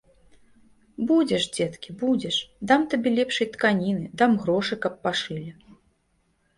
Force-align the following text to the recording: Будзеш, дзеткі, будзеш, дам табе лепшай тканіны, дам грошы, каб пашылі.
Будзеш, 1.11 1.43
дзеткі, 1.57 1.89
будзеш, 2.01 2.35
дам 2.73 2.81
табе 2.97 3.09
лепшай 3.21 3.47
тканіны, 3.55 4.09
дам 4.23 4.31
грошы, 4.43 4.73
каб 4.89 4.93
пашылі. 5.09 5.51